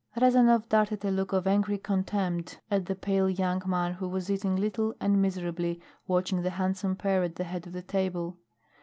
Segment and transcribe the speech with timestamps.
[0.19, 4.55] Rezanov darted a look of angry contempt at the pale young man who was eating
[4.55, 8.39] little and miserably watching the handsome pair at the head of the table.